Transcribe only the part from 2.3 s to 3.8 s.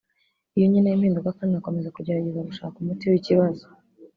gushaka umuti w’ikibazo